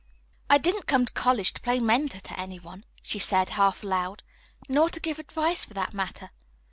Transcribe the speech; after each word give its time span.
"I 0.49 0.57
didn't 0.57 0.87
come 0.87 1.05
to 1.05 1.13
college 1.13 1.53
to 1.53 1.61
play 1.61 1.77
mentor 1.79 2.21
to 2.21 2.39
any 2.39 2.57
one," 2.57 2.85
she 3.03 3.19
said, 3.19 3.49
half 3.49 3.83
aloud, 3.83 4.23
"nor 4.67 4.89
to 4.89 4.99
give 4.99 5.19
advice, 5.19 5.63
for 5.63 5.75
that 5.75 5.93
matter. 5.93 6.31